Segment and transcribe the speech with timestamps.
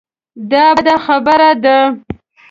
[0.51, 1.77] دا بده خبره ده.